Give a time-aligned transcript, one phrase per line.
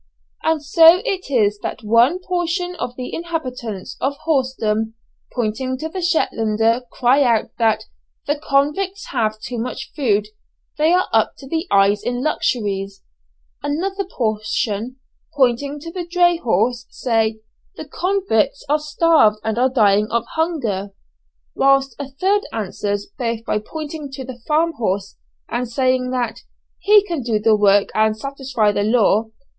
[0.41, 4.95] And so it is that one portion of the inhabitants of horsedom,
[5.31, 7.83] pointing to the Shetlander, cry out that
[8.25, 10.29] "the convicts have too much food,
[10.79, 13.03] they are up to the eyes in luxuries;"
[13.61, 14.95] another portion,
[15.35, 17.39] pointing to the dray horse, say
[17.75, 20.95] "the convicts are starved, and are dying of hunger;"
[21.53, 25.15] whilst a third answers both by pointing to the farm horse
[25.47, 26.39] and saying that
[26.79, 29.25] "he can do the work and satisfy the law.